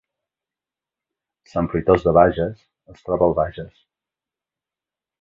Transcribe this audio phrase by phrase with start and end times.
[1.51, 2.65] Sant Fruitós de Bages
[2.97, 3.89] es troba al Bages